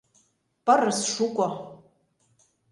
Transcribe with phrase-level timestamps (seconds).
[0.65, 1.47] Пырыс шуко.